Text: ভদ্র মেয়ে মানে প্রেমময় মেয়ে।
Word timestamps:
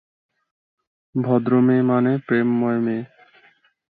ভদ্র 1.15 1.51
মেয়ে 1.61 1.83
মানে 1.83 2.11
প্রেমময় 2.27 2.79
মেয়ে। 2.79 3.03